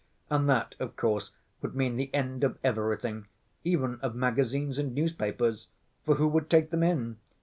[0.31, 1.29] And that, of course,
[1.61, 3.27] would mean the end of everything,
[3.63, 5.67] even of magazines and newspapers,
[6.05, 7.17] for who would take them in?